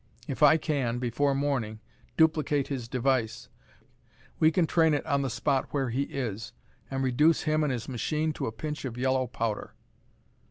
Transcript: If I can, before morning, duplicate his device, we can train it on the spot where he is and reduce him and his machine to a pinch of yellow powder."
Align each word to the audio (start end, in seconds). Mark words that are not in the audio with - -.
If 0.27 0.41
I 0.41 0.57
can, 0.57 0.97
before 0.97 1.35
morning, 1.35 1.79
duplicate 2.17 2.69
his 2.69 2.87
device, 2.87 3.49
we 4.39 4.51
can 4.51 4.65
train 4.65 4.95
it 4.95 5.05
on 5.05 5.21
the 5.21 5.29
spot 5.29 5.67
where 5.69 5.91
he 5.91 6.01
is 6.05 6.53
and 6.89 7.03
reduce 7.03 7.43
him 7.43 7.63
and 7.63 7.71
his 7.71 7.87
machine 7.87 8.33
to 8.33 8.47
a 8.47 8.51
pinch 8.51 8.83
of 8.83 8.97
yellow 8.97 9.27
powder." 9.27 9.75